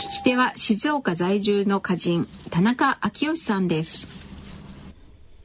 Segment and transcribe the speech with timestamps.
[0.00, 4.08] 聞き手は静岡在住の歌人田中昭義さんです。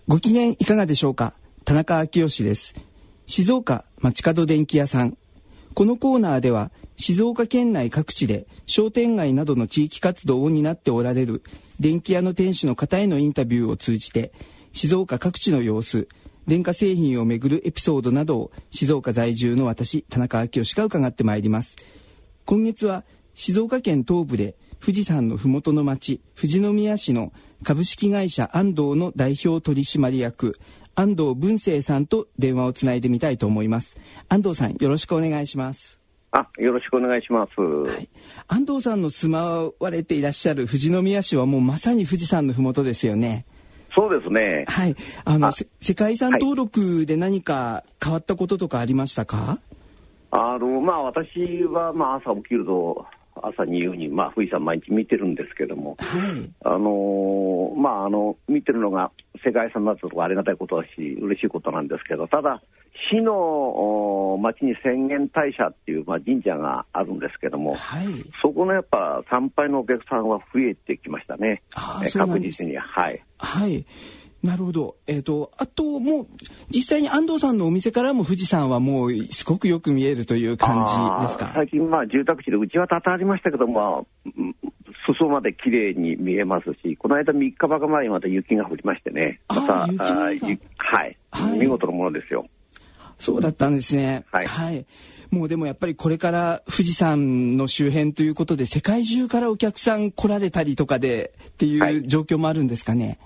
[0.08, 1.34] ご機嫌いかがでしょうか？
[1.66, 2.74] 田中昭義です。
[3.26, 5.18] 静岡町角電気屋さん。
[5.74, 11.44] このコーナーでは静岡県内各地で商店街などの地域活動を担っておられる
[11.82, 14.32] 電気屋の店主の方へのインタビューを通じて
[14.72, 16.08] 静岡各地の様子
[16.48, 21.76] 電化製品をめぐるエピソードなどを静岡在住の私田中昭義が伺ってまいります。
[22.46, 23.04] 今月は
[23.36, 30.58] 静岡県東部で富士山の麓の町富士宮市の株式会社安藤の代表取締役
[30.96, 33.98] 安藤文生さんと電話をつないでみたいと思います
[34.30, 36.00] 安藤さんよろしくお願いします
[36.32, 37.62] あ、よろしくお願いします。
[37.62, 38.10] はい、
[38.48, 43.46] 安藤さんの住まわれていらっしゃる富士宮市はもうまさに富士山の麓ですよね。
[43.96, 44.66] そうですね。
[44.68, 44.96] はい。
[45.24, 49.60] あの世界遺産登録で何か変わったこととかありましたか？
[50.32, 53.06] あのまあ私はまあ朝起きると
[53.42, 59.12] 朝に夕に、まあ、富士山毎日見てるんですけども、はい、あのー、まあ、あの、見てるのが
[59.44, 62.62] 世界遺産だとかありがたいことだし、嬉しいことなんですけど、ただ、
[63.12, 68.08] 市の町に浅間大社っていう、まあ、神社があるんですけども、はい、
[68.42, 71.62] そこのやっぱ参拝のお客さんは増えてきましたね。
[72.14, 72.78] 確実に。
[72.78, 73.24] はい。
[73.38, 73.86] はい。
[74.46, 74.96] なるほど。
[75.08, 76.28] えっ、ー、と、あと、もう、
[76.70, 81.52] 実際に安藤さんのお店からも富士山はもう、すごくよく見えるという感じですか？
[81.56, 84.06] 最近、まあ、住宅地で、うちは多々ありましたけども、
[85.08, 90.40] 裾まで綺麗に見えますし、この間3日ばか前にまた雪が降りましてね、また、あはい、
[91.32, 92.46] はい、見事なものですよ。
[93.18, 94.26] そうだったんですね。
[94.32, 94.46] はい。
[94.46, 94.86] はい。
[95.32, 103.08] もうでもやっぱりこれから富士山の周辺ということで、世界中からお客さん来られたりとかでっていう状況もあるんですかね？
[103.08, 103.18] はい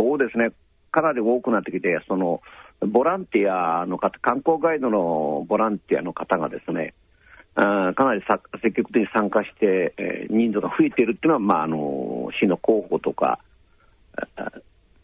[0.00, 0.50] そうですね、
[0.90, 2.40] かなり多くなってきて、その
[2.80, 6.94] ボランティアの方、観光ガイドのボランティアの方がですね、
[7.54, 13.40] あかなりさ積極的に参加して、えー、人数が増えているっていうのは、まあ、あの市の広報とか、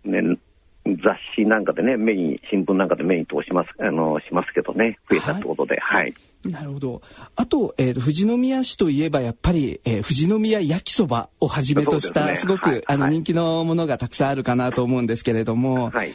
[0.05, 0.39] ね、
[0.85, 7.03] 雑誌なんかでね、目に、新聞なんかで目に通します、あの、しますけどね、増えたってことで、はい、はいなるほど。
[7.37, 16.15] あと、えー、富士宮市といえばやっぱり、えー、富士宮焼きそばをはじめとした、す、ね,、ごく、はい、あの、人気のものがたくさんあるかなと思うんですけれども、はい、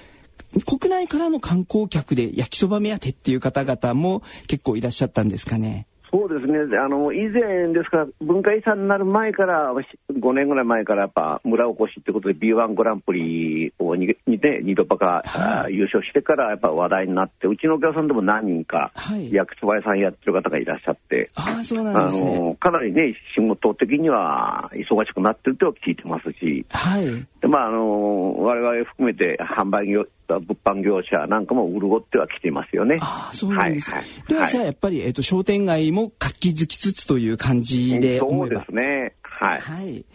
[0.65, 5.87] 国内からの観光客で焼きそば目当てっていう方々も結構いらっしゃったんですかね？
[6.11, 18.91] そうですね、あの以前ですから、文化遺産になる前から、5年ぐらい前から、やっぱ村おこしってことで、B1 グランプリをににて2度ばか、はい、優勝してから、やっぱ話題になって、うちのお客さんでも何人か、
[19.31, 27.05] 焼きそば屋さんやってる方がいらっしゃって、あそうなんですね、あのかなりね、仕事的には忙しくなってるとは聞いてますし、はい。
[27.41, 32.97] でまあ、あの我々含めて販売業物販業者なんかも潤ってはきていますよね。
[33.01, 33.99] あそうなんです、はい。
[34.01, 39.13] はい、では、じゃあやっぱり、えーと、商店街も活気づきつつという感じでそうですね。
[39.21, 39.59] はい。
[39.59, 40.05] はい、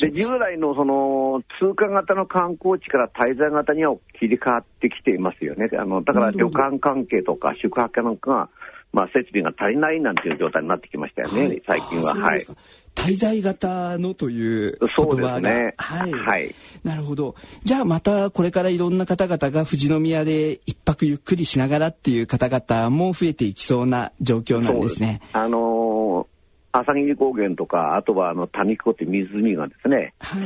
[0.00, 5.70] で従来のその通過型の観光地から滞在型には切り替わってきていますよね。
[5.78, 8.48] あのだから旅館関係とか宿泊なんかが
[8.94, 12.14] まあ、設備が足りないなんていう状態になってきましたよね、はい、最近は。
[12.14, 12.46] はい。
[12.94, 15.40] 滞在型のという言葉が。
[15.40, 16.54] ね、はい、はい。
[16.84, 17.34] なるほど。
[17.64, 25.20] じゃあまたこれからいろんな方々が富士宮で一泊ゆっくりしながらっていう方々も増えていきそうな状況なんですね。
[25.32, 30.14] すあのー、朝霧高原とか、あとはあの谷子って湖がですね。
[30.20, 30.42] はい。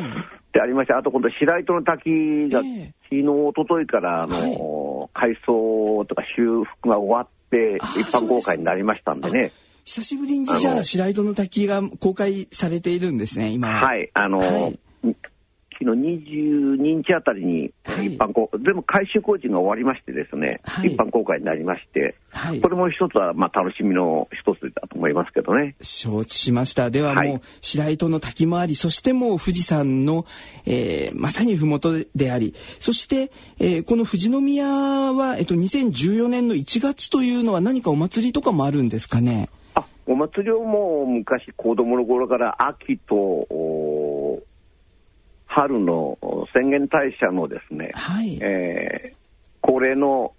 [0.55, 9.53] でありまして、あと今度白糸の滝が、昨日、一昨日からあのー、はい、改装とか修復が終わって、一般公開になりましたんでね。
[9.85, 13.81] 久しぶりにじゃあ白井戸の滝が公開されているんですね今。
[13.81, 15.17] はいあの、はい、昨
[15.79, 25.77] 日22日あたりに一般公、はい、でも改修工事が終わりましてですね、はい、一般公開になりまして、はい、これも一つはまあ楽しみの一つだと思いますけどね。
[25.81, 26.91] 承知しました。
[26.91, 30.27] ではもう、白糸の滝もありそしてもう富士山の、
[30.67, 39.49] えー、まさに麓でありそして、えー、この富士宮は、えっと、2014年の1月というのは何かお祭りとかもあるんですかね？
[40.07, 43.47] お祭りをもう昔子供の頃から秋と
[45.47, 46.19] 春の
[46.51, 49.17] 浅間大社のですね、はい、えー、
[49.61, 50.33] 恒例の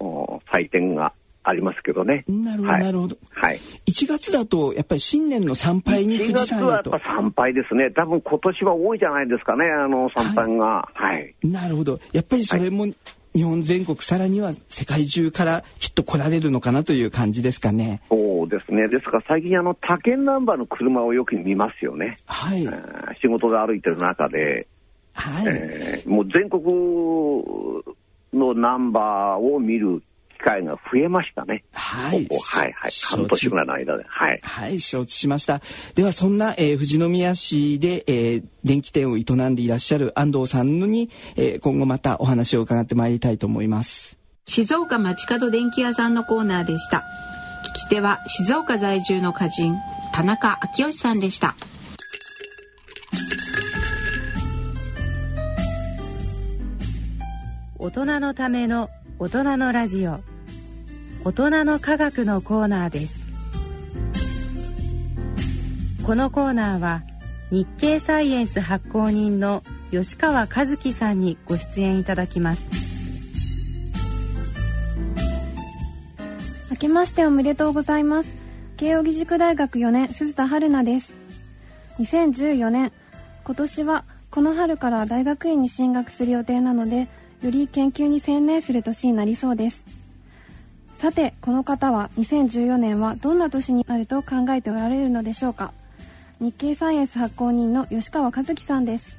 [0.52, 1.14] 祭典が
[1.50, 2.24] ありますけどね。
[2.28, 3.18] なるほど、なるほど。
[3.32, 3.60] はい。
[3.88, 6.66] 1月だと、やっぱり新年の参拝に富士山へと。
[6.66, 7.92] 1月はやっぱ参拝ですね。
[7.92, 10.90] 多分今年は多いじゃないですかね、あの参拝が。
[10.94, 11.16] はい。
[11.16, 12.00] はい、なるほど。
[12.12, 12.88] やっぱりそれも、
[13.36, 18.02] 日本全国さらには世界中からきっと来られるのかなという感じですかね。
[18.10, 18.88] そうですね。
[18.88, 22.18] ですから最近あの他県ナンバーの車をよく見ますよね。
[22.26, 22.64] はい。
[23.22, 24.68] 仕事で歩いてる中で、
[25.14, 25.46] はい。
[25.48, 26.64] えー、もう全国
[28.34, 30.04] のナンバーを見る機
[30.40, 31.64] 会が増えましたね。
[31.74, 32.28] はい。
[32.28, 32.92] ここはいはい。
[33.04, 34.06] 半年ぐらいの間で。
[34.08, 34.40] はい。
[34.44, 35.62] はい、承知しました。
[35.96, 44.18] では、そんな、えー、富士宮市で、えー、電気店を営んでいらっしゃる安藤さんに、えー、今後またお話を伺ってまいりたいと思います。
[44.46, 47.04] 静岡町角電気屋さんのコーナーでした。
[47.84, 49.76] 聞き手は静岡在住の歌人、
[50.12, 51.56] 田中昭義さんでした。
[57.82, 58.90] 大人のための
[59.22, 60.22] 大人のラジオ。
[61.26, 63.20] 大人の科学のコーナーです。
[66.06, 67.04] このコーナーは
[67.52, 69.62] 日経サイエンス発行人の
[69.92, 72.70] 吉川和樹さんにご出演いただきます。
[76.72, 78.34] 明けましておめでとうございます。
[78.78, 81.14] 慶應義塾大学4年鈴田春奈です。
[82.00, 82.94] 2014年
[83.44, 87.10] 今年はこの春から大学院に進学する予定なので
[87.42, 89.84] より研究に専念する年になりそうです。
[90.98, 95.74] さてこの方は2014年はどんな年になると考えておられるのでしょうか。
[96.42, 99.16] 日経サイエンス発行人の吉川和樹さんです。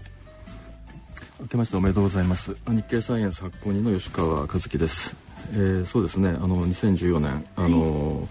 [1.40, 2.55] 明けましておめでとうございます。
[2.69, 5.17] 日経サイエンス発行人の吉川和樹です、
[5.52, 6.28] えー、そうですね。
[6.28, 8.28] あの2014年あの、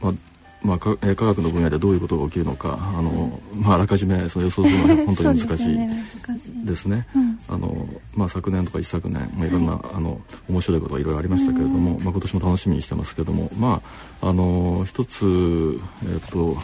[0.00, 0.30] はい、まあ
[0.62, 7.06] まあ、科学の分野でどういうことが起きるのかあの、まあ、あらかじめその予想するのは本当に難しいですね。
[7.50, 13.82] あのまあ、昨年とか一昨年、まあ、いろんな、あの面白いことがいろいろありましたけれども、まあ、今年も楽しみにしてますけれども、ま
[14.22, 16.56] あ、あの一つ、えっと、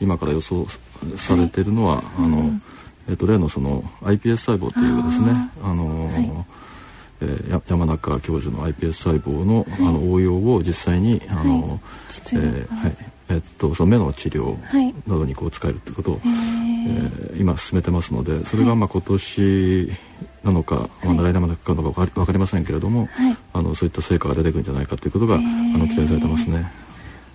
[0.00, 0.66] 今から予想
[1.16, 2.50] されているのは、あの
[3.08, 6.58] えっと、例のその iPS 細胞というですねあの、はい。
[7.20, 11.78] えー、山中教授の iPS 細胞の,、あの応用を実際にあの、はい、
[12.34, 12.96] えー、はい。
[13.30, 14.56] えっと、その目の治療
[15.06, 19.92] などにこう使えるということを、はい、えー、今進めてますのでそれがまあ今年
[20.44, 26.70] なのか、まあ、来年までかのか分かりませんけれども、はい、あのそういった成果が出てくるんじゃないかということが、あの期待されてますね。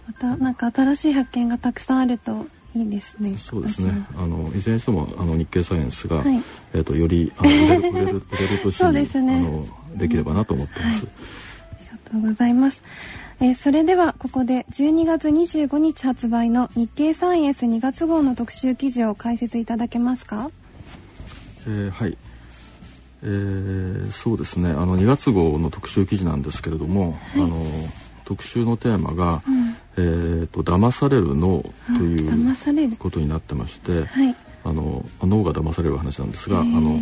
[0.07, 2.45] またなんか新しい発見がたくさんあると
[2.75, 3.35] いいですね。
[3.37, 3.91] そうですね。
[4.17, 6.41] あのいずれにしてもあの日経サイエンスが、はい、
[6.73, 9.67] えっ、とよりあの売れる 売れる売れる年に、ね、あの
[9.97, 10.85] できればなと思ってます。
[10.85, 12.81] はい、ありがとうございます。
[13.43, 20.49] えー、それではここで12月25日発売の日経サイエンス2月号の特集記事を解説いただけますか、
[21.67, 22.17] えー、はい、
[23.21, 24.69] えー、そうですね。
[24.69, 27.65] あの2月号の特集記事なんですけれども、はい、あの
[28.23, 31.65] 特集のテーマが「うん、えーと、騙される脳」
[31.99, 36.97] ということになってまして、はい、あの脳が騙される話なんですがあの、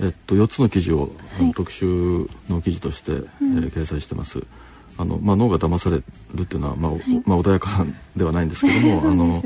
[0.00, 4.42] えっと、4つの記事を、はい、特集の記事として、えー、掲載してます。
[5.02, 7.84] あの、まあ、脳が騙されるっていうのは、まあ、はい、まあ、穏やか
[8.16, 9.42] ではないんですけども、あの、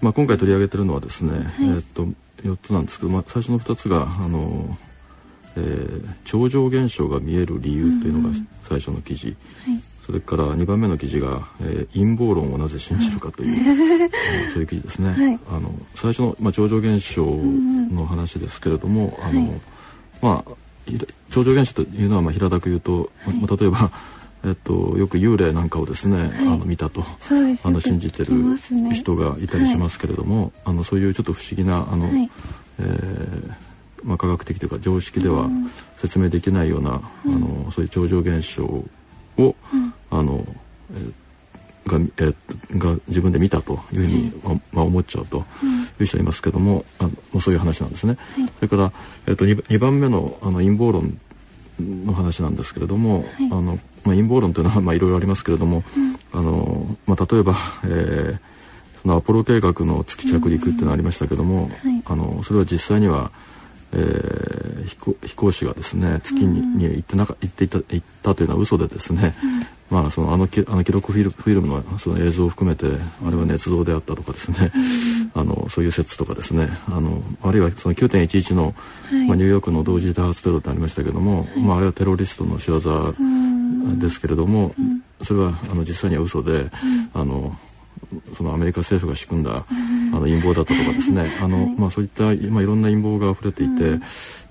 [0.00, 2.06] まあ、今回取り上げてるのはですね、はい、えー、っと
[2.42, 4.76] 4つなんですけど、まあ、最初の2つがあの、
[5.56, 8.34] えー、超常現象が見える理由というのが
[8.68, 14.10] 最初の記事、うんうんはい、それから2番目の記事が、えー、陰謀論をなぜ信じるかという、
[14.52, 15.08] そういう記事ですね。
[15.10, 19.60] はい、あの最初の、まあ、超常現象の話ですけれども、あの
[20.20, 20.52] まあ
[21.30, 23.90] 超常現象というのは、まあ、平たく言うと、まあ、例えば
[24.44, 27.02] えっと、よく幽霊なんかをですね、はい、あの見たと
[27.62, 28.32] あの信じてる
[28.92, 32.30] 人がいたりしますけれども、はい、あのそういうちょっと不思議なあの、はい、
[32.80, 33.54] えー、
[34.02, 35.48] まあ、科学的というか常識では
[35.96, 38.86] 説明できないような、うん、あのそういう超常現象を、
[39.38, 40.44] うん、あの、
[40.92, 41.12] えー
[41.86, 45.44] が,、えー、が自分で見たというふうに、ままあ、思っちゃうと
[46.00, 48.16] いう人いますけども、あのそういう話なんですね。
[48.56, 48.92] それから、
[49.26, 51.18] えーと、2, 2番目のあの陰謀論
[51.80, 58.38] の話なんですけれども、はい、あのまあ、陰謀論というのはまあいろいろありますけれども、うん、あのまあ、例えば、えー、
[59.02, 63.30] そのアポロ計画の月着陸っていうのがありましたけども、うん、あのそれは実際には、
[63.92, 69.34] えー、飛行飛行士がですね月に,、に行ってなか行っていた行ったというのは嘘でですね、
[69.90, 74.82] うん、まあそのあのきあの記録フィルフィルムのその映像を含めてあれは捏造であったとかですね、うん、
[75.34, 76.68] あのそういう説とかですね。
[76.88, 82.80] あのあるいはその9.11の、はい、まあ、ニューヨークの同時多発テロってありましたけども、はい、まあ、あれはテロリストの仕業
[83.98, 84.74] ですけれども、
[85.22, 86.70] それはあの実際には嘘で、
[87.12, 87.56] あの
[88.36, 91.30] そのアメリカ政府が仕組んだ、あの陰謀だったとかですね。
[91.40, 93.98] あの、まあ、そういった、まあ、いろんな陰謀が溢れていて、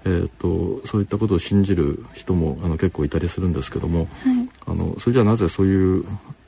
[0.06, 4.10] えーと、そういったことを信じる人もあの結構いたりするんですけども、はい、
[4.68, 6.06] あのそれじゃなぜそういう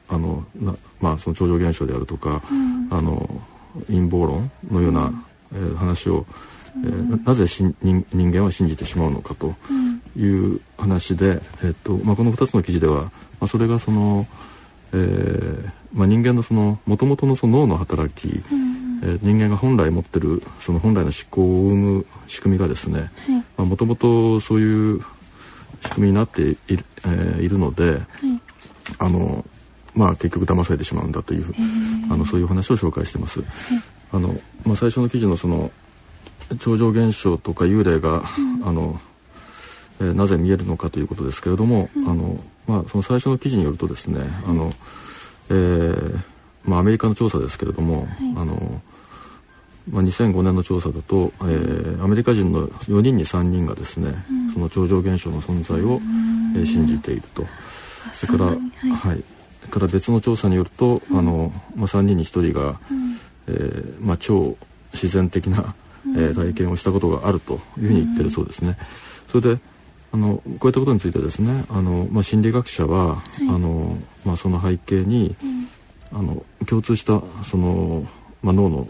[0.09, 3.29] あのな、まあ、その超常現象であるとか、うん、あの
[3.87, 5.11] 陰謀論のような、
[5.53, 6.25] えー、話を、
[6.83, 9.55] えー、なぜし人人間は信じてしまうのかと
[10.17, 14.27] いう話で、えーとまあ、この2つの記事では、まあ、それがその、
[14.93, 23.11] えーまあ、人間のその元々のその脳の働き、えー、人間が本来持ってるその本来の思考を生む仕組みがですね
[23.57, 25.01] もともとそういう
[25.83, 28.01] 仕組みになっている,、えー、いるので、はい、
[28.99, 29.45] あの
[29.95, 31.45] まあ、結局騙されてしまうんだという
[32.09, 33.41] あのそういう話を紹介してます。
[34.11, 34.29] あの
[34.65, 35.71] まあ、最初の記事のその
[36.59, 38.99] 超常現象とか幽霊が、うん、あの
[39.99, 44.73] えー、なぜ見えるのかということですけれども、うん、あのまあ、その最初の記事によるとですね、あの
[45.49, 46.19] えー
[46.65, 48.81] まあ、アメリカの調査ですけれども、はい、あの
[49.91, 56.01] まあ、2005年の調査だと、えー、アメリカ人の4人に3人がですね、うん、その超常現象の存在を、
[56.55, 57.45] えー、信じていると。
[58.13, 58.57] それから、はい、
[58.89, 59.23] はい、
[59.69, 63.17] から別の調査によると、うん、あのまあ、3人に1人が、うん、
[63.47, 64.57] えー、まあ、超
[64.93, 65.75] 自然的な、
[66.15, 68.77] えー、体験をしたことがあるというふうに言ってるそうですね。
[69.29, 69.61] それで
[70.11, 75.35] あのこういったことについてですねあの、まあ、心理学者は、はい、あのまあ、その背景に、
[76.13, 78.07] あの共通したその、
[78.41, 78.87] まあ、脳の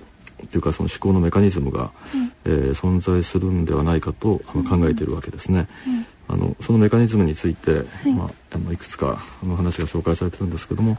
[0.52, 5.68] というかその思考のメカニズムが、うん、えー、存在するんではないかと考えているわけですね。
[6.30, 10.98] うん、あのそのメカニズムについて、はい、まあ、あのいくつかの話が紹介されてるんですけども、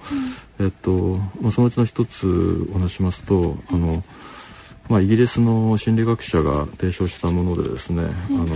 [0.58, 4.04] うん、えっとまあ、そのうちの一つお話しますとあの、
[4.88, 8.46] まあ、イギリスの心理学者が提唱したものでですね、あの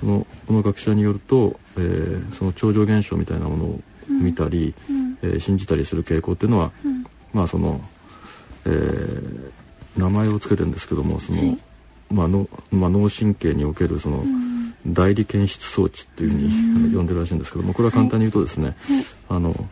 [0.00, 4.74] そのこの学者によると、えー、その超常現象みたいなものを見たり、
[5.22, 6.72] えー、信じたりする傾向っていうのは、
[7.32, 7.80] まあその、
[8.66, 9.50] えー、
[9.96, 11.58] 名前を付けてるんですけどもその、はい、
[12.10, 14.24] まあのまあ、脳神経におけるその、
[14.86, 16.38] 代理検出装置っていうふう
[16.88, 19.68] に、呼んでるらしいんですけどもこれは簡単に言うとですね、はい、あの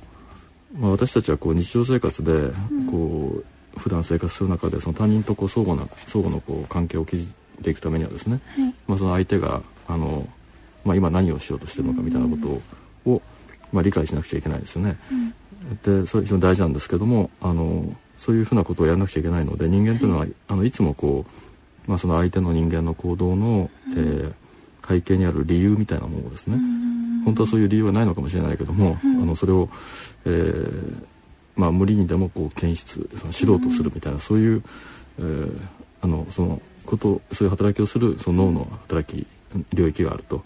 [0.79, 2.51] まあ、私たちはこう日常生活で
[2.91, 3.43] こ
[3.77, 7.29] う、普段生活する中でその他人とこう相互な相互のこう関係を築い
[7.63, 10.29] ていくためにはですね、はい、まあ、その相手があの、
[10.85, 12.63] まあ、今何をしようとしてるのかみたいなこ
[13.05, 13.23] とを、
[13.73, 14.97] まあ、理解しなくちゃいけないですよね。
[15.85, 21.25] でそれ非常に大事なんですけどもあのそういうふうなことをやらなくちゃいけないので人間というのは、はい、あのいつもこ
[21.87, 24.33] う、まあ、その相手の人間の行動の、うん、えー、
[24.87, 26.59] 背景にある理由みたいなものですね、
[27.25, 29.69] 本当はそういう理由はないのかもしれないけども、うん、あのそれを、
[30.25, 31.07] えー
[31.57, 34.63] まあ、無理にでもこう検出知ろうとするみたいな、そういう、
[35.19, 35.59] えー、
[36.03, 39.27] あのそのことそういう働きをするその脳の働き
[39.73, 40.43] 領域があると。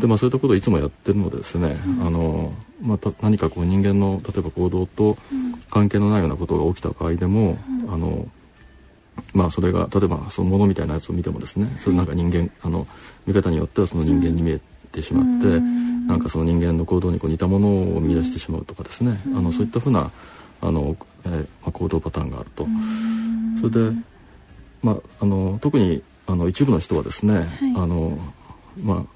[0.00, 2.52] でまあそういったことをいつもやってるのでですね、あの
[2.82, 5.16] まあ、何かこう人間の例えば行動と
[5.70, 8.28] 関係のないようなことが起きた場合でも、あの
[9.32, 12.86] まあそれが例えばそのものみたいなやつを見てもですねそれなんか人間あの
[13.26, 14.60] 見方によってはその人間に見え
[14.92, 15.60] てしまって、
[16.06, 20.10] なんかその人間の行動にこう似たものを見出してしまうとかですね、あのそういったふうな
[20.60, 22.66] あの、えーまあ、行動パターンがあると。
[23.60, 23.96] それで、
[24.82, 28.18] まあ、あの特にあの一部の人はですね、はい、あの
[28.82, 29.13] まあ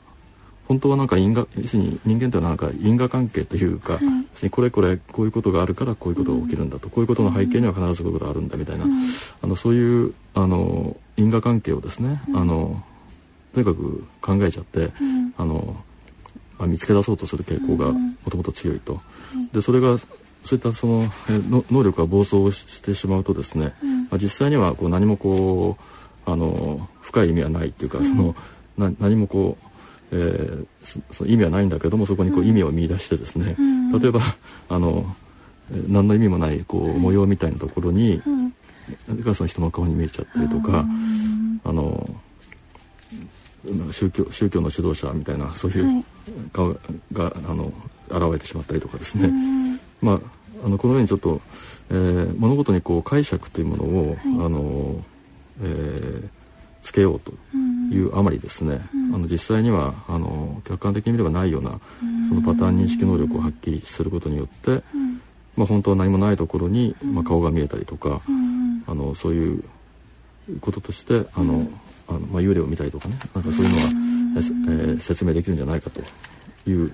[0.68, 4.00] 本当はなんか因果要するに人間ってなんか因果関係というか、は
[4.42, 8.92] い、これこれこういうことがあるからこういうことが起きるんだと、うん、こういうことの背景には必ずこういうことがあるんだみたいな、うん、
[9.42, 12.84] あのそういうあの因果関係をですね、うん、あの
[13.54, 14.92] とにかく考えちゃって、
[15.38, 15.74] あの
[16.58, 19.00] まあ、見つけ出そうとする傾向がもともと強いと。
[19.52, 19.98] でそれが
[20.44, 21.10] そういったその
[21.70, 23.72] 能力が暴走してしまうとですね、
[24.10, 25.76] まあ、実際にはこう何もこ
[26.26, 28.36] うあの深い意味はないっていうか、その
[28.76, 29.67] な何もこう
[30.12, 30.66] えー、
[31.12, 34.20] その意味はないんだけどもそこにこう意味を見出してですね、うん、例えば
[34.68, 35.04] あの
[35.88, 42.08] 何の意味もないこう模様みたいなところに、うん、その人の顔に見えちゃったりとか、うん、あの
[43.90, 46.04] 宗教宗教の指導者みたいなそういう
[46.52, 46.74] 顔
[47.12, 47.72] が、はい、あの
[48.08, 49.30] 現れてしまったりとかですね、
[50.00, 50.20] まあ
[50.64, 51.40] あのこのようにちょっと、
[51.90, 55.04] えー、物事にこう解釈というものを、はい、あの、
[55.62, 56.28] えー、
[56.82, 57.32] つけようと
[57.90, 61.80] いうあまりですね、うん、あの実際にはあの客観的に見ればないような
[62.28, 65.20] そのパターン認識能力をはっきりすることによって、うん、
[65.56, 68.20] まあ、本当は何もないところに、まあ、顔が見えたりとか、
[68.86, 69.64] あのそういう
[70.60, 71.66] こととしてあの、
[72.08, 73.82] あのまあ、幽霊を見たりとかねなんかそういうのは、
[74.34, 76.00] えー、説明できるんじゃないかと
[76.68, 76.92] いう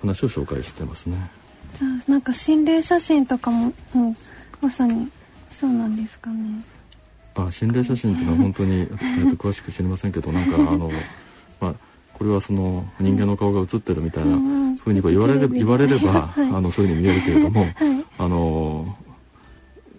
[0.00, 1.16] 話を紹介してますね。
[1.74, 4.16] じゃあなんか心霊写真とかももう
[4.62, 5.10] まさに
[5.58, 6.62] そうなんですかね。
[7.36, 10.90] あ心霊写真っていうのは本当に、えー、と詳しく知りませんけどなんかあの
[11.60, 11.74] まあ
[12.14, 14.36] これはその人間の顔が映ってるみたいな
[14.82, 17.74] ふうにこう言われれば言われれば、はい、あのそういうふうに見えるけれども、はい、
[18.18, 18.96] あの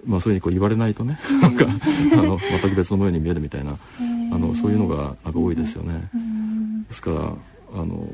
[0.06, 1.66] まあそういうふうにこう言われないとねなんか
[2.14, 3.78] あの全く別の模様に見えるみたいな
[4.32, 6.10] あのそういうのがなんか多いですよね。
[6.90, 7.18] ですから
[7.74, 8.08] あの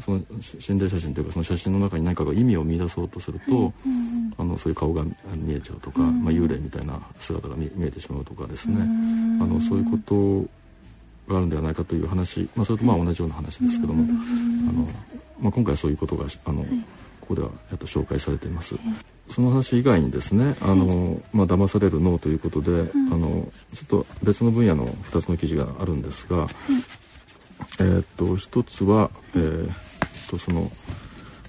[0.00, 10.48] その心霊写真というかその写真の中に何かが意味を見出そうとすると、はいうん、あのそういう顔が見えちゃうとか、うん、まあ、幽霊みたいな姿が見えてしまうとかですね、あのそういうこと
[11.32, 14.04] があるんではないかという話、まあ、それとまあ同じような話ですけども、
[14.68, 14.88] あの
[15.40, 16.64] まあ、今回はそういうことがあの、
[17.20, 18.74] ここではやっと紹介されています。
[19.30, 26.46] その話以外にですね、あの、まあ、騙される脳ということで、うん、あの、ちょっと別の分野の2つの記事があるんですが、
[27.78, 29.70] えー、っと、一つは、えー、っ
[30.28, 30.70] と、その、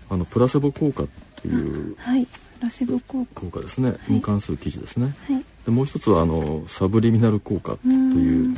[0.10, 1.08] あの、プラセボ効果っ
[1.42, 2.32] ていう、はい、プ
[2.62, 3.42] ラセボ効果。
[3.42, 5.16] 効果ですね、はい、に関する記事ですね。
[5.28, 8.50] はい、でもう一つは、あの、サブリミナル効果という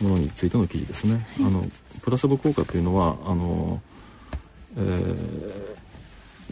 [0.00, 1.26] ものについての記事ですね。
[1.38, 1.68] あの、
[2.02, 3.80] プラセボ効果というのは、あの、
[4.76, 5.74] えー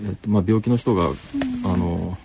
[0.05, 1.17] えっとまあ、病気の人が、うん、
[1.65, 2.17] あの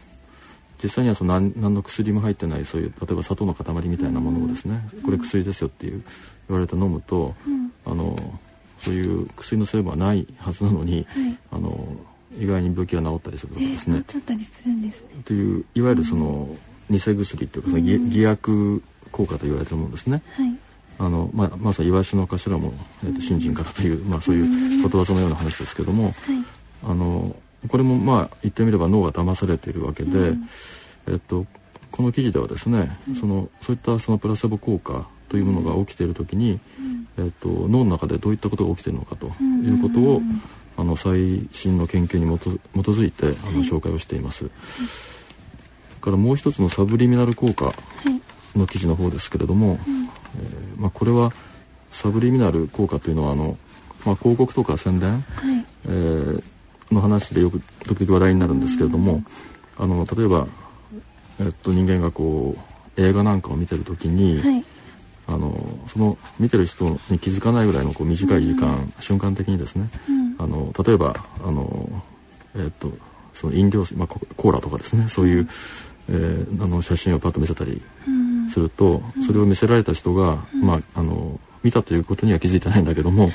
[0.81, 6.03] 実際にはその何何の薬も入ってないそういう例えば砂糖の塊みたいなものをですね、うん、これ薬ですよっていう
[6.50, 8.15] 言われて飲むと、うん、あの
[8.79, 11.88] そういう薬の成分はないはずなのに、はい、あの
[12.39, 13.98] 意外に病気が治ったりするとかですね。
[13.98, 14.01] え
[15.24, 16.55] といういわゆるその
[16.89, 20.22] 偽薬っていうか、偽偽薬効果と言われてるものですね。
[20.34, 20.55] はい。
[21.00, 26.13] あのまあ、まさにイワシの頭も、えーと、新人からという、まあ、そういうことわざのような話ですけども、はい、
[26.84, 27.36] あの
[27.68, 30.50] これもまあ言ってみれば脳が騙されているわけで、うん、
[31.08, 31.46] えっと、
[31.92, 36.60] この記事ではですね、うん、そのそういったそのプラセボ効果というものが起きている時に、
[37.18, 39.30] うん、えっと、脳の中でどういったことが起きているのかとい
[39.70, 40.22] うことを、
[40.78, 44.50] あの最新の研究に基づいてあの紹介をしています。
[46.00, 47.74] からもう一つのサブリミナル効果
[48.56, 51.34] の記事の方ですけれども、えー、まあ、これは
[51.92, 53.58] サブリミナル効果というのはあの、
[54.06, 56.44] まあ、広告とか宣伝、はい、えー
[56.91, 59.24] の話でよく時々話題になるんですけれども、
[59.77, 60.48] あの例えば、
[61.39, 62.56] えっと、人間がこ
[62.98, 64.65] う映画なんかを見てる時に、はい、
[65.27, 71.89] あのその見てる人に気づかないぐらいのこう短い時間、うん、瞬間的にですね、うん、あの例えばあの、
[72.56, 72.91] えっと、
[73.34, 75.48] その飲料水、まあ、コーラとかですねそういう、
[76.10, 77.82] えー、あの写真をパッと見せたり
[78.51, 83.32] すると、うん、それを見せられた人が、まああの見たということには気づいてないんだけども、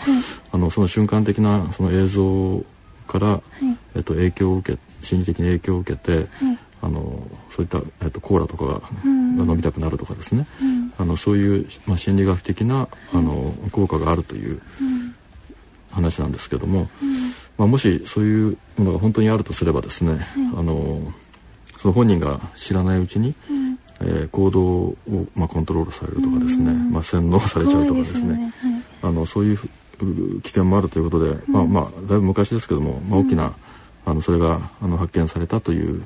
[0.52, 2.64] あのその瞬間的なその映像
[3.12, 3.42] から、はい、
[3.94, 6.26] えっと、影響を受け心理的に影響を受けて、はい、
[6.80, 14.60] あのそういった、えっと、コーラとかが,、飲みたくなるとかですね、うん、あのそういう、まあ、心理学的な、あの効果があるという
[15.90, 16.88] 話なんですけども、
[17.58, 21.12] まあ、もしそういうものが本当にあるとすればですね、あの
[21.76, 23.34] その本人が知らないうちに、
[24.00, 24.96] えー、行動を、
[25.34, 28.54] まあ、コントロールされるとかですね、まあ、洗脳されちゃうとかですね、ね。
[28.62, 29.58] はい、あのそういう
[30.42, 33.54] 危険もあるということで、うん、まあまあだいぶ昔ですけども、まあ、大きな、
[34.04, 36.04] あのそれがあの発見されたという、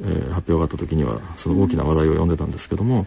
[0.00, 3.06] えー、発表があった時にはその大きな話題を呼んでたんですけども、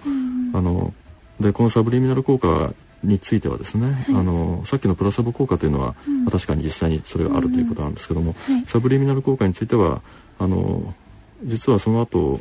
[0.54, 0.94] あの
[1.40, 10.02] でこのサブリミナル効果についてはですね、はい、あのさっきのプラセボ効果というのは、うん、確かに実際にそれがあるということなんですけども、はい、サブリミナル効果については
[10.40, 10.94] あの
[11.44, 12.40] 実はその後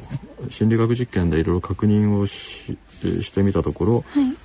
[0.49, 2.79] 心理学実験でいろいろ確認をし
[3.21, 4.05] してみたところ、はい、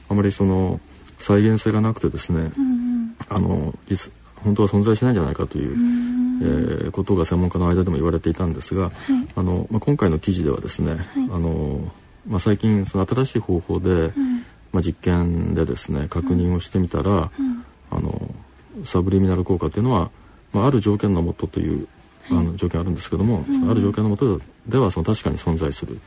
[0.10, 0.80] あまりその
[1.20, 2.81] 再現性がなくてですね、うん
[3.30, 3.74] あの
[4.44, 5.76] 本当は存在しないんじゃないかという、
[6.42, 8.92] えー、ことが専門家の間でも言われていたんですが、はい、
[9.36, 11.92] あのまあ、今回の記事ではですね、はい、あの
[12.28, 14.38] まあ、最近その新しい方法で、うん、
[14.72, 18.34] まあ、実験でですね確認をしてみたら、うん、あの
[18.84, 20.10] サブリミナル効果というのは、
[20.54, 21.88] まあ、ある条件のもとという
[22.30, 26.00] あの条件あるんですけども、ある条件のもとではその確かに存在する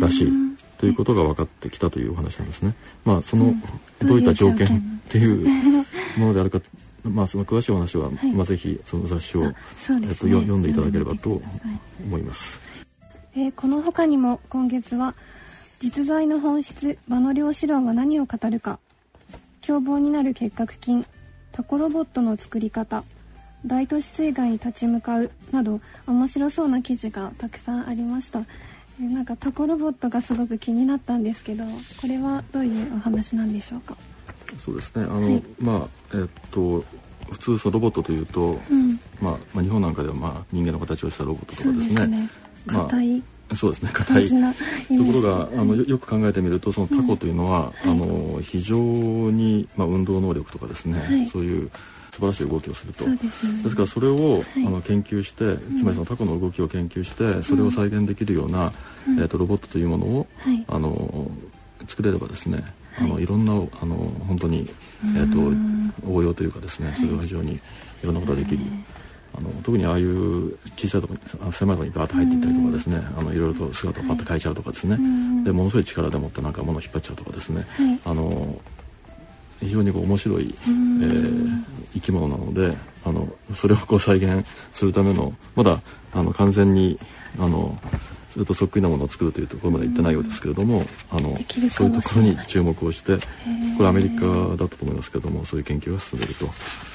[0.00, 0.32] らしい
[0.78, 2.74] ということが分かってきたというお話なんですね。
[3.04, 3.52] まあその
[4.00, 4.98] どういった条件？
[5.08, 5.84] っていう
[6.18, 6.60] ものであるか、
[7.04, 9.52] まあその詳しいお話は、まあぜひその雑誌を、えっ
[10.08, 11.40] と読んでいただければと
[12.04, 12.60] 思います。
[13.34, 15.14] えー、この他にも今月は
[15.80, 18.80] 実在の本質場の量子論は何を語るか
[19.60, 21.06] 凶暴になる結核菌
[21.52, 23.04] タコロボットの作り方
[23.64, 28.42] 大都市水害に立ち向かうなど面白そうな記事がたくさんありました。
[28.98, 31.62] なんかタコロボットがすごく気になったんですけど
[32.00, 33.96] これはどういうお話なんでしょうか？
[34.56, 35.04] そうですね。
[35.04, 36.84] あの、はい、まあえっと
[37.30, 42.28] 普通そのロボットというと、うん、まあ、まあ日本なんかではまあ人間の形をしたロボットとかですね。
[42.66, 43.22] 硬、い、
[43.54, 43.90] そうですね。
[43.92, 44.28] 硬い。
[44.28, 44.34] と
[45.04, 51.70] ころがあのよく考えてみるとそのタコというのは、うん、あの非常に、まあ、運動能力とかですね、はい、そういう
[52.12, 53.04] 素晴らしい動きをすると。
[53.04, 58.72] です、ね,、からそれを、はい、あの研究して、つまりそのタコの動きを研究してそれを再現できるような、
[59.06, 61.30] うん、えーと、ロボットというものを、はい、あの
[61.86, 62.64] 作れればですね、はい、
[63.00, 63.28] あのい。
[63.28, 63.94] ろんなあの
[64.26, 64.66] 本当に、
[65.16, 65.32] えー
[66.02, 67.60] と、応用というかですねそれは非常にい
[68.02, 68.64] ろんなことができる。
[69.36, 74.96] あの特にああいう小さいところに狭いところにバーッと入っていったりとかですねあのいろいろと姿をパッと変えちゃうとかですね。
[75.44, 77.64] でものすごい力でもってなんか物を引っ張っちゃうとかですね、
[78.04, 78.58] あの
[79.60, 85.80] 非常にこう面白い、えー、生き物なのであのそれをこう再現するためのまだ
[86.12, 86.98] あの完全に
[87.38, 87.78] あの
[88.38, 91.36] それとそっくりなものを作るというところまで行ってないようですけれども、あの
[91.72, 93.16] そういうところに注目をして
[93.76, 96.48] これアメリカだったと思いますけれどもそういう研究が進んでいると。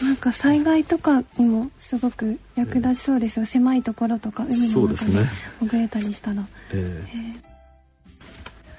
[0.05, 5.17] なんか災害とかにもすごく役立ちそうですよ、狭いところとか海の中に
[5.59, 7.35] 潜れたりしたら、えー、え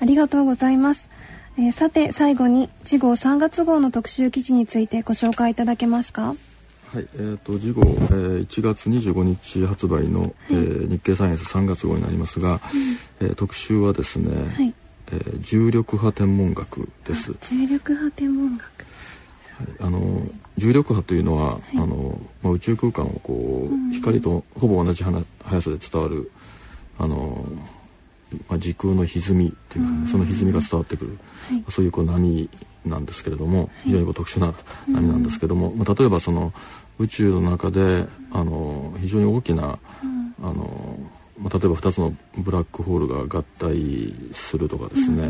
[0.01, 1.11] ー、ありがとうございます、
[1.59, 6.35] えー、さて最後に次号3月号の特集記事についてご紹介いただけますか？
[6.95, 12.61] はい、えーと、次号、えー、1月25日発売の、えー、日経サイエンス3月号になりますが、
[13.21, 14.73] えー、特集はですね、はい。
[15.09, 17.35] えー、重力波天文学です。
[17.51, 18.63] 重力波天文学。
[18.63, 20.23] はい、あの
[20.57, 25.25] 重力波というのは、はい、あのまあ、宇宙空間をこう、うん、光とほぼ同じ速
[25.61, 26.31] さで伝わる
[27.01, 27.45] あの、
[28.49, 31.19] まあ、時空の歪みというか、ね、その歪みが伝わってくる、
[31.51, 32.49] はい、そういうこう波
[32.85, 34.55] なんですけれども非常にこう特殊な
[34.89, 36.53] 波なんですけども、まあ、例えばその
[36.99, 39.79] 宇宙の中であの非常に大きな、
[40.43, 40.99] あの
[41.39, 45.29] まあ、例えば2つのブラックホールが合体するとかですね、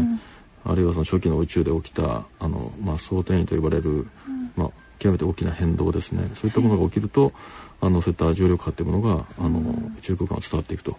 [0.64, 4.06] あるいはその初期の宇宙で起きたあの、まあ、相転移と呼ばれる、
[4.56, 6.24] まあ、極めて大きな変動ですね。
[6.34, 7.32] そういったものが起きると
[7.80, 9.60] あのそういった重力波っていうものがあの
[9.98, 10.96] 宇宙空間を伝わっていくと。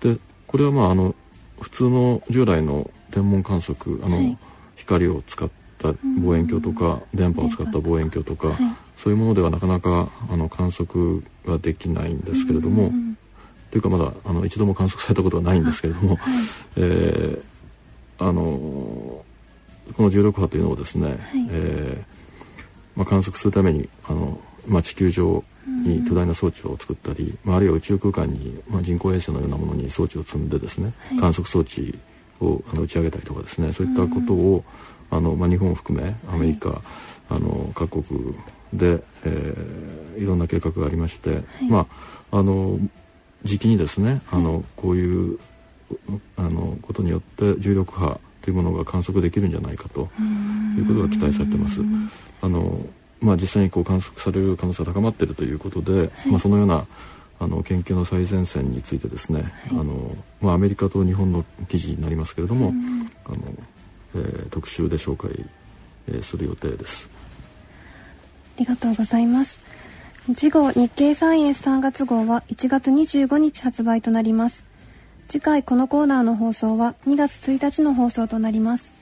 [0.00, 1.14] でこれはまああの
[1.60, 4.36] 普通の従来の天文観測あの、
[4.76, 8.56] 光を使った望遠鏡とか、電波を使った望遠鏡とか、
[9.02, 13.18] そういうものではなかなかあの観測ができないんですけれども、うんうん、
[13.70, 16.34] というかまだあの一度も観測されたことはないんですけれども、はい、
[16.76, 17.42] えー、
[18.18, 21.18] あのこの重力波というのをですね、はい、
[21.50, 22.04] えー、
[22.94, 31.98] まあ、観測するためにあの、まあ、地球上に巨大な装置を作ったり、まあ、あるいは宇宙空間に、まあ、人工衛星のようなものに装置を積んでですね、はい、観測装置
[32.40, 34.62] をあの打ち上げたりとかですねそういったことを、
[35.10, 36.82] あのまあ、日本を含めアメリカ、
[37.30, 38.34] あの各国
[38.72, 41.86] で、えー、いろんな計画がありまして、はい、ま
[42.30, 42.78] ああの
[43.44, 45.38] 時期にですねあの、こういう
[46.36, 50.08] あのことによって重力波というものが観測できるんじゃないかと
[50.78, 51.80] いうことが期待されてます。
[52.42, 52.80] あの
[53.20, 56.86] まあ、実際にこう観測される可能性が高まっているということで、はい、まあ、そのような
[57.38, 62.72] あの研究の最前線についてですね、はい、あのまあ、アメリカと日本の記事になりますけれども、
[63.26, 63.36] あの
[64.14, 65.30] えー、特集で紹介、
[66.08, 67.10] えー、する予定です。
[68.60, 69.58] りがとうございます。
[70.36, 74.64] 次号日経サイエンス3月号は1月25日発売となります。
[75.28, 78.92] 次回このコーナーの放送は2月1日の放送となります。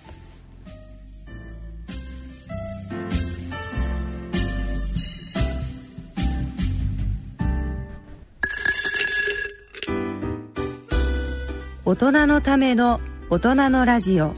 [11.84, 14.34] 大人のための大人のラジオ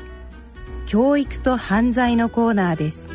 [0.86, 3.09] 教育と犯罪のコーナーです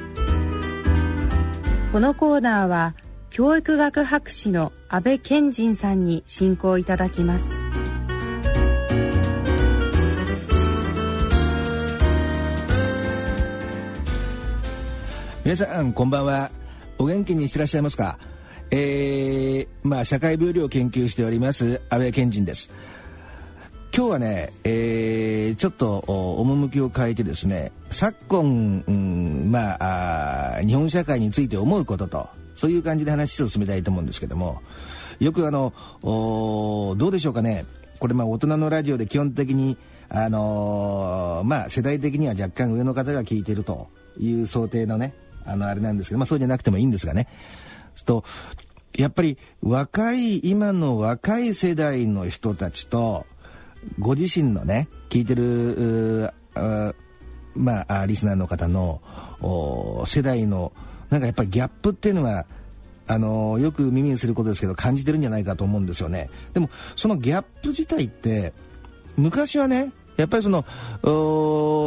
[1.96, 2.94] このコーナーは
[3.30, 7.46] 教育学博士の安倍賢人さんに進行いただきます。
[15.46, 16.52] 皆さんこんばんは。
[16.98, 18.20] お元気にしてらっしゃいますか？
[18.72, 22.72] えー、まあ社会病理を研究しております安倍賢人です。
[23.98, 29.78] 今日はね、えー、ちょっと趣を変えてですね昨今、うん、ま
[30.58, 34.62] あ日本社会について思うこととそういう感じで話を進めたいと思うんですけども
[35.22, 35.72] よくあの
[36.04, 37.66] どうでしょうかね。
[38.00, 39.78] これまあ大人のラジオで基本的に
[40.10, 43.88] あのー、まあ世代的には若干上の方が聞いてると
[44.20, 45.14] いう想定のね
[45.46, 47.30] あのあれなんですけどまあそうじゃなくてもいいんですがね。
[48.06, 48.26] と
[48.98, 53.26] やっぱり若い今の若い世代の人たちと
[54.00, 56.34] ご自身のね聞いてる
[57.56, 59.02] まあリスナーの方の
[60.08, 60.74] 世代の
[61.10, 62.46] なんかやっぱりギャップっていうのは
[63.08, 66.30] あのよく耳にすることですけど感じてるんじゃないかと思うんですよね。
[66.54, 68.54] でもそのギャップ自体って
[69.16, 70.66] 昔はねやっぱりその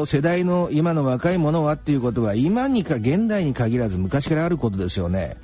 [0.07, 5.37] 世代の今の若い者はっていうことは今にか現代に限らず昔からあることですよね。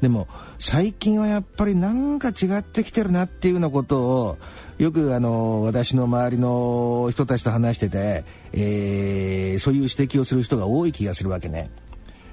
[0.00, 4.38] でも最近はやっぱりなんか違ってきてるなっていうようなことを
[4.80, 11.70] よくあの私の周りの人たちと話してて、えー、そういう指摘をする人が多い気がするわけね。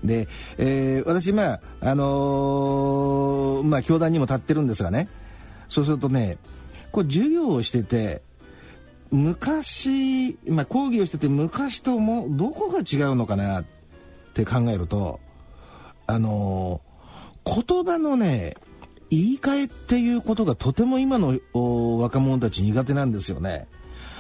[0.02, 5.10] で、えー、私まああのー、まあ教団にも立ってるんですがね
[5.68, 6.38] そうするとね
[6.94, 8.22] これ授業をしてて
[9.12, 13.66] 昔、まあ、講義をしてて昔ともどこが違うのかなっ
[14.34, 15.20] て考えると
[16.06, 18.56] あのー、言葉のね
[19.10, 21.40] 言い換えっていうことがとても今の
[22.00, 23.68] 若者たち苦手なんですよね。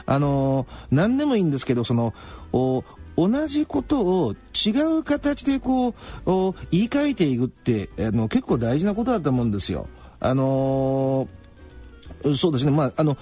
[0.05, 2.13] あの何でもいいんですけどその
[2.53, 4.69] 同じことを違
[4.99, 5.93] う形でこう
[6.71, 9.87] 言い換えていくってあの結構大事なことだと思うんですよ。
[10.19, 13.17] あのー、そうですね、まあ、あの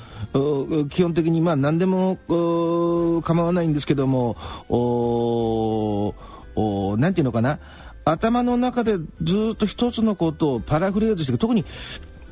[0.89, 4.37] 基本的にまあ何でも構わないんですけども
[4.69, 6.13] お
[6.55, 7.59] おなんていうのかな
[8.05, 11.65] 頭の中でずっと一つのことをパラフレーズして特に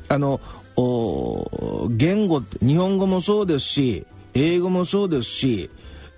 [0.08, 0.40] あの
[1.90, 5.70] 言語日本語もそうですし英語もそうですし、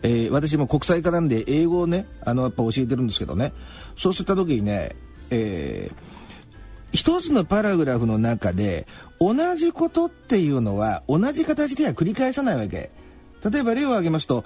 [0.02, 3.52] えー、私も国際化なんで英語をねあのやっぱ教えてるんですけどね
[3.96, 4.94] そうした時にね、
[5.30, 8.86] えー、一つのパラグラフの中で
[9.20, 12.90] 同じことっていうのは同じ形では繰り返さないわけ。
[13.44, 14.44] 例えば例を挙げますと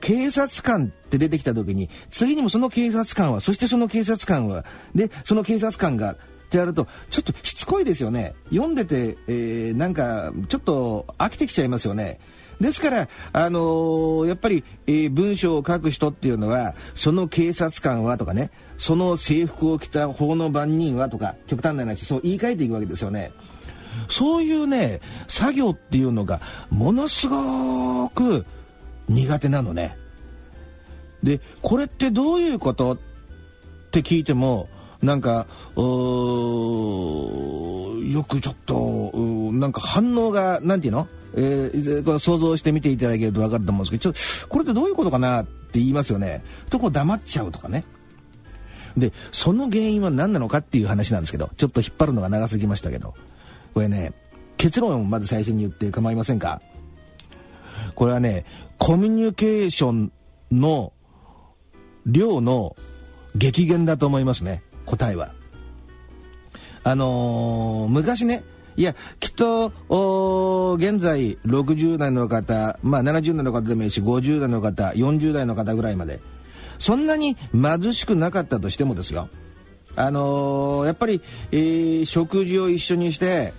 [0.00, 6.16] 警察官って出てきた時に次にもその警察官はそしてその警察官はでその警察官がっ
[6.50, 12.18] てやるとちょっとしつこいですよね読んでて、えー、なんかちょっと飽きてきちゃいますよね。
[12.60, 23.32] ですから、あのー、やっぱり、えー、文章を書く人っていうのは、その警察官はとかね、その制服を着た法の番人はとか、極端な話、そう言い換えていくわけですよね。
[24.08, 28.44] そういうね、作業っていうのが、ものすごく
[29.08, 29.96] 苦手なのね。
[31.22, 32.98] で、これってどういうことっ
[33.90, 34.68] て聞いても、
[35.02, 35.82] なんか、よ
[38.24, 39.12] くちょっと、
[39.52, 41.08] なんか反応が、なんていうの？
[41.32, 46.42] えー、想像してみていただけると分かると思うんですけど、ちょっと、これってどういうことかなって言いますよね。
[46.70, 47.84] とこ黙っちゃうとかね。
[48.96, 53.14] で、その原因は何なのかっていう話なんですけど、ちょっと引っ張るのが長すぎましたけど、
[53.74, 54.12] これね、
[54.56, 56.60] 結論をまず最初に言って構いませんか？
[57.94, 58.44] これはね、
[58.78, 60.12] コミュニケーション
[60.52, 60.92] の
[62.06, 62.76] 量の
[63.36, 65.32] 激減だと思いますね、答えは。
[66.82, 68.42] あのー、昔ね、
[68.76, 69.72] いや、きっと、
[70.76, 76.20] 現在60代の方、まあ70代の方でもいいし、50代の方、40代の方ぐらいまで、
[76.78, 79.28] そんなに貧しくなかったとしてもですよ。
[79.96, 81.20] あのー、やっぱり、
[81.52, 83.52] えー、食事を一緒にして、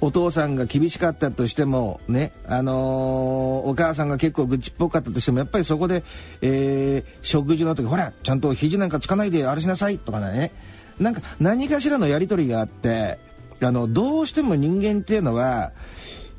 [0.00, 6.04] お父さんが厳しかったとしても、ね、あのー、お母さんが結構愚痴っぽかったとしても、やっぱりそこで、
[6.40, 10.52] えー、食事の時、ほら、ちゃんと肘なんかつかないであれしなさいとかね、
[11.00, 13.18] なんか何かしらのやり取りがあって、
[13.60, 15.72] あの、どうしても人間っていうのは、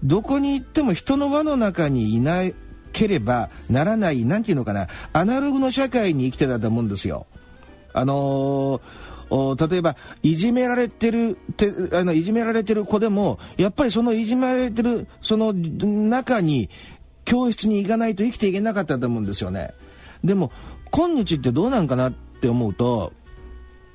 [0.04, 2.44] どこに行っても人の輪の中にいな
[2.94, 7.28] ければならない、なんていうのかな、アナログの社会に生きてたと思うんですよ。
[7.94, 8.82] あのー、
[9.30, 16.70] 例えば、いじめられてる、てあの、いじめられてる子でも、やっぱりそのいじめられてる、その中に、
[17.26, 19.74] 教室に行かないと生きていけなかったと思うんですよね。
[20.24, 20.52] でも、
[20.92, 23.14] 今日ってどうなんかなって思うと、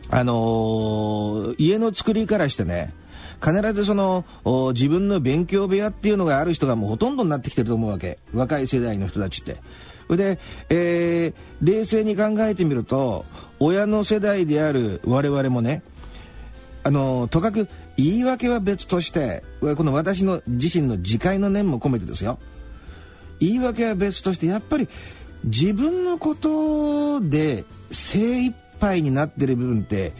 [0.09, 2.94] あのー、家の作りからしてね、
[3.42, 4.25] 必ずその
[4.73, 9.57] 自分の勉強部屋っていうのがある人がもうほとんどになってきてると思うわけ若い世代の人たちって。
[10.09, 10.38] で、
[10.69, 13.25] えー、冷静に考えてみると
[13.59, 15.83] 親の世代である我々もね
[16.83, 22.38] あのとかく言い訳は別としてこの私の自身の自戒の念も込めてですよ
[23.40, 24.88] 言い訳は別としてやっぱり
[25.45, 30.12] 自分のことで精一杯になってる部分って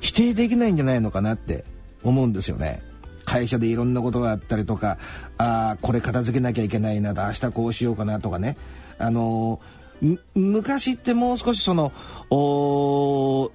[0.00, 1.64] 否定できないんじゃないのかなって
[2.02, 2.82] 思うんですよね。
[3.24, 4.96] 会社でいろんなことがあったりとか、
[5.36, 8.56] あ、これ片付けなきゃいけないなと、明日こうしようかなとかね。
[8.98, 11.92] あのー、昔ってもう少しその、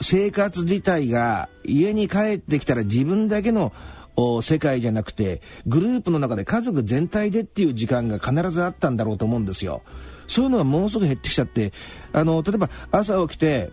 [0.01, 3.71] 生活自体が家に帰ってきたら自分だけの
[4.41, 9.81] 世界じゃなくて、グループの中で家族全体でっていう時間が必ずあったんだろうと思うんですよ。
[10.27, 11.73] そういうのがものすごく減ってきちゃって、
[12.11, 13.71] あの、例えば朝起きて、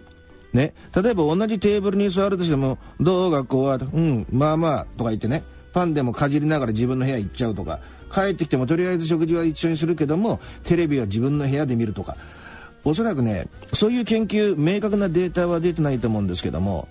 [0.52, 7.80] ね、例えば同じテーブルに座るとしても、どう学校は、うん、まあまあ、とか言ってね、パンでもかじりながら自分の部屋行っちゃうとか、
[8.12, 12.16] 帰ってきてもとりあえず食事は一緒にするけども、テレビは自分の部屋で見るとか、
[12.84, 16.88] おそらくね、そういう研究、明確なデータは出てないと思うんですけども、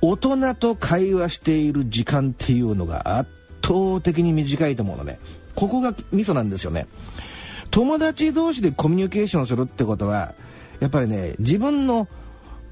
[0.00, 3.30] 大人と会話している時間っていうのが圧
[3.62, 5.18] 倒的に短いと思うのね。
[5.54, 6.86] ここがミソなんですよね。
[7.70, 10.34] 友達同士でコミュニケーションするってことは、
[10.80, 12.08] やっぱりね自分の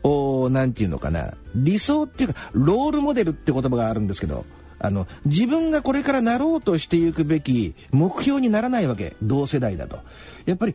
[0.03, 1.35] おなんていうのかな。
[1.55, 4.45] 理想っていうかロールモデルって言葉があるんですけど
[4.79, 9.17] あの自分がこれからなろうとしていくべき目標にならないわけ。
[9.23, 10.01] 同世代だと。
[10.47, 10.75] やっぱり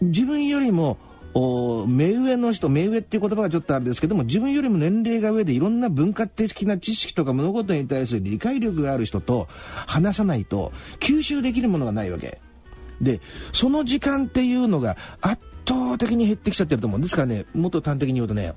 [0.00, 0.98] 自分よりも
[1.88, 9.48] 目上の人目上っていう言葉がちょっとあれですけども自分よりも年齢が上でいろんな文化的な知識とか物事に対する理解力がある人と
[9.86, 12.40] 話さないと吸収できるものがないわけ。
[13.00, 13.20] で
[13.52, 18.54] その時間っていうのが圧倒的に減ってきちゃってると思うですからねもっと端的に言うとね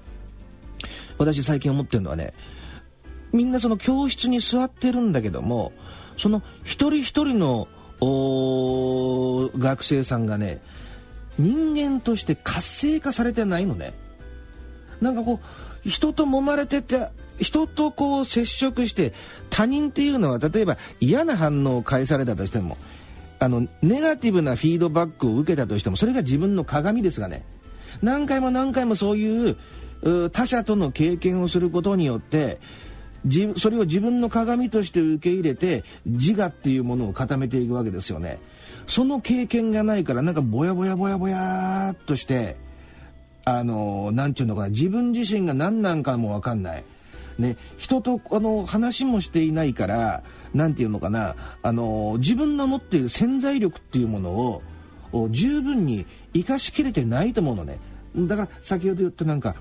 [1.18, 2.34] 私最近思ってるのはね
[3.32, 5.74] みんなその教室に座ってるんだけども
[6.18, 7.68] その一人一人の
[9.58, 10.62] 学生さんがね
[11.38, 13.94] 人間として活性化されてないのね。
[15.02, 15.40] なんかこ
[15.86, 19.14] う人と揉まれてて人とこう接触して
[19.52, 22.78] 他人っていうのは例えば嫌な反応を返されたとしても
[23.40, 27.44] あのネガティブなフィードバックを受けたとしてもそれが自分の鏡ですがね
[28.02, 29.58] 何回も何回もそういう
[30.32, 32.60] 他者との経験をすることによって
[33.58, 38.40] それを自分の鏡として受け入れて自我っていうものを固めていくわけですよね。
[38.86, 42.56] その経験がないからなんかぼやぼやぼやぼやっとして
[43.44, 46.84] あの何て言うのかな自分自身が何なんかも分かんない。
[47.38, 50.24] ね、人とあの話もしていないから
[50.54, 54.32] 何て言うのかなあの自分の持っている潜在力っていうもの
[55.12, 57.80] を十分に生かしきれてないと思うのね。
[58.16, 59.56] だから先ほど言ったなんか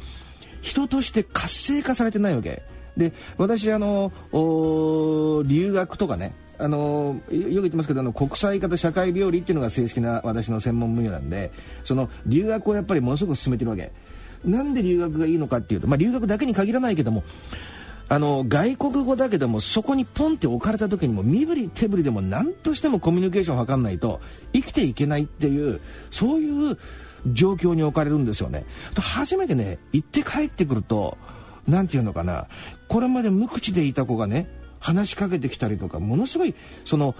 [0.62, 2.62] 人として活性化されてないわけ。
[2.97, 11.53] で私あの留学とかねあのよく言ってますけどあの国際化と社会病理っていうのが正式な私の専門分野なんで
[11.85, 13.93] その留学をやっぱりものすごく進めてるわけ。
[14.46, 17.24] なんで留学がいいのかっていうと、まあ、留学だけに限らないけども
[18.09, 24.20] あの外国語だけどもそこにポンって置かれた時にも身振り手振りでも何としてもコミュニケーションを図らないと
[24.52, 25.80] 生きていけないっていう
[26.11, 26.78] そういう
[27.32, 28.64] 状況に置かれるんですよね。
[28.94, 31.18] と初めてね行って帰ってくると
[31.66, 32.46] 何て言うのかな
[32.87, 34.48] これまで無口でいた子がね
[34.81, 37.15] 話しかけてきたりとかものすごいその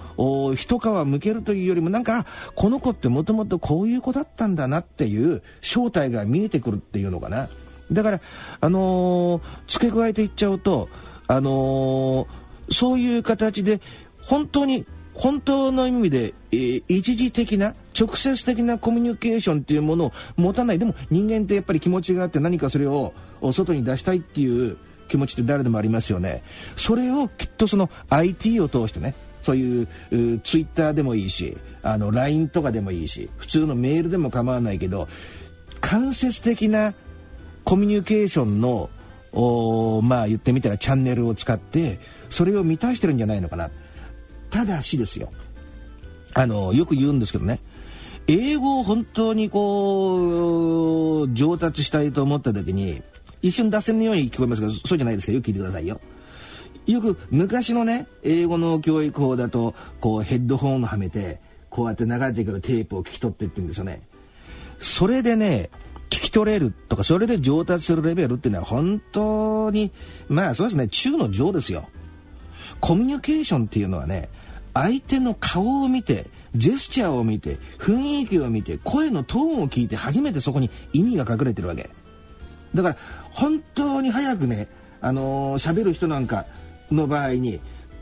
[0.55, 7.49] 一皮むけるというよりもなんかこの子ってもともとこういう子だったんだなっていう正体が見えてくるっていうのかな。
[7.91, 8.21] だから
[8.59, 10.89] あのー、付け加えていっちゃうと
[11.27, 13.81] あのー、そういう形で
[14.21, 20.79] 本当に本当の意味で、えー、一時的な直接的なコミュニケーションっていうものを持たない。
[20.79, 23.13] でも人間ってやっぱり気持ちがあって何かそれを
[23.51, 26.43] 外に出したいっていう気持ちって誰でもありますよね。
[26.75, 29.87] それをきっとその IT を通してねそういう
[30.43, 35.07] ツイッターでもいいしあの LINE とかでもいいし普通のメールでも構わないけど
[35.79, 36.93] 間接的な
[37.63, 38.89] コミュニケーションの
[40.03, 43.69] まあ言ってみたらチャンネルを使ってそれを満たしてるんじゃないのかな。
[44.49, 45.31] ただしですよ。
[46.33, 47.59] あのよく言うんですけどね。
[48.27, 53.01] 英語を本当にこう上達したいと思った時に
[53.41, 55.99] 一瞬脱線のように聞こえますけどそうじゃないですかよく聞いてくださいよ。
[56.85, 64.01] よく昔のね英語の教育法だとこうヘッドホンをはめてこうやって流れてくるテープを聞き取ってって言うんですよね。
[64.79, 65.69] それでね
[66.09, 69.91] 聞き取れるとかそれで上達するレベルっていうのは本当に
[70.29, 71.89] まあそうですね中の上ですよ。
[72.79, 74.29] コミュニケーションっていうのはね
[74.73, 81.89] 相手の顔を見てジェスチャーを見て雰囲気を見て声のトーンを聞いて初めてそこに意味が隠れてるわけ
[82.77, 82.97] だから
[83.31, 84.67] 本当に早くね
[85.01, 86.45] あのー、喋る人なんか
[86.91, 87.59] の場合に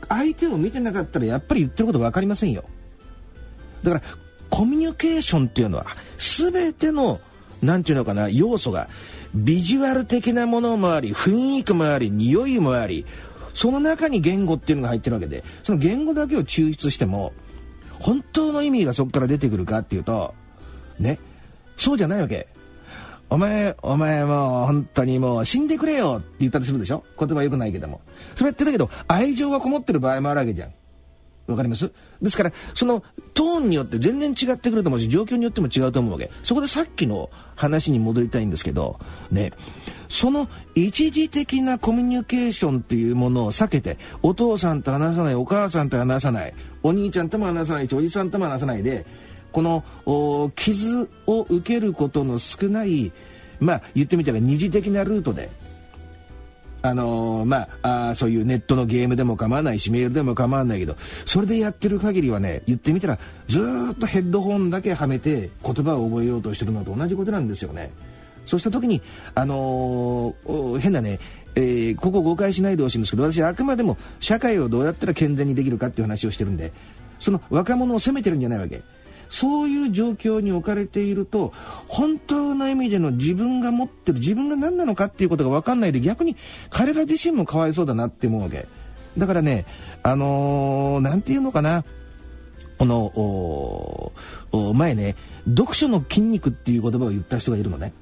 [0.08, 2.64] 相手を見てなかったらやっぱり言ってること分かりませんよ。
[3.82, 4.02] だから
[4.48, 5.86] コミュニケーションっていうのは
[6.18, 7.20] 全ての
[7.62, 8.88] 何て言うのかな要素が
[9.34, 13.04] ビジュアル的なものもあり雰囲気もあり匂いもあり
[13.54, 17.32] その中に言語っていうのが入ってるわけでその言語だけを抽出しても
[17.98, 20.34] 本当の意味がそこから出てくるかっていうと
[20.98, 21.18] ね
[21.76, 22.48] そうじゃないわけ。
[23.28, 27.04] お前、お前もう本当にもう死んでくれよって言ったりするでしょ？
[27.18, 28.00] 言葉良くないけども。
[28.34, 30.72] それってだけど愛情がこもってる場合もあるわけじゃん。
[31.46, 31.92] わかります？
[32.20, 36.30] ですから、そのトーンによって全然違ってくると思うし、状況によっても違うと思うわけ。
[36.42, 38.98] そこでさっきの話に戻りたいんですけど、
[39.30, 39.52] ね、
[40.08, 49.06] その一時的なコミュニケーションっていうものを避けて、お父さんと話さない、お母さんと話さない、お兄ちゃんとも話さないし、おじさんとも話さないで、
[49.56, 53.10] この傷を受けることの少ない
[53.58, 55.48] まあ言ってみたら二次的なルートで
[56.82, 63.58] あのー、まあそういうネットのゲームでも構わないしメールでも構わないけどそれでやってる限りはね言ってみたらず
[63.92, 67.92] っとヘッドホンだけはめて言葉を覚えようとしてるのと同じことなんですよね。
[68.44, 69.00] そうした時に
[69.34, 71.18] あのー、変なね
[71.54, 76.74] えー、ここ誤解しないでほしいんですけど私はあくまでも社会をどうやったら健全にできるかっていう話をしてるんで
[77.18, 78.82] その若者を責めてるんじゃないわけ
[79.28, 81.52] そういう状況に置かれていると
[81.88, 86.36] 本当の意味での自分が持ってる自分が何なのかっていうことが分かんないで逆に
[86.70, 88.66] 彼ら自身もかわいそうだなって思うわけ。
[89.18, 89.64] だからね
[90.02, 91.84] あの何、ー、て言うのかな。
[92.78, 95.16] この前ね
[95.48, 97.94] 読書の筋肉っていう言葉を言った人がいるのね。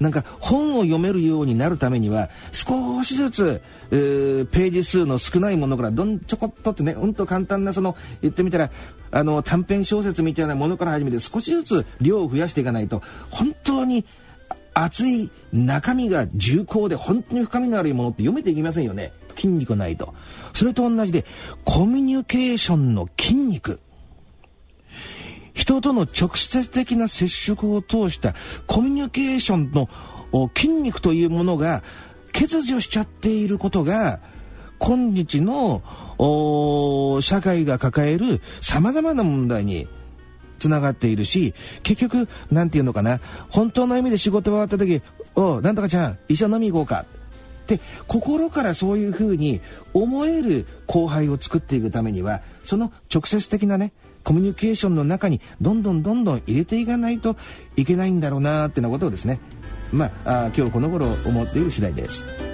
[0.00, 8.70] なんか本を読めるようになるためには少しずつ、えー、ページ数の少ないものからどんちょこっとってねうんと簡単なその言ってみたら
[9.10, 14.04] あの短編小説みたいなものから始めて少しずつ量を増やしていかないと本当に
[14.74, 19.12] 熱い中身が重厚で本当に深みのあるものって読めていきませんよね。
[19.36, 20.14] 筋肉ないと。
[20.52, 21.24] それと同じで
[21.64, 23.80] コミュニケーションの筋肉。
[25.54, 28.34] 人との直接的な接触を通した
[28.66, 29.88] コミュニケーションの
[30.54, 31.82] 筋肉というものが
[32.32, 34.20] 欠如しちゃっていることが
[34.80, 35.82] 今日の
[37.22, 39.88] 社会が抱える様々な問題に
[40.58, 45.02] つながっているし結局何て言うのかな本当の意味で仕事終わった時
[45.36, 47.06] 「おなんとかちゃん一緒飲み行こうか」
[47.64, 49.60] って心からそういうふうに
[49.94, 53.92] 思える後輩を作っていくためにはその直接的なね
[54.24, 57.36] コミュニケーションの中にどんどんどんどん入れていかないと
[57.76, 59.38] いけないんだろうなってなことをですね
[59.92, 62.53] まあ今日この頃思っている次第です。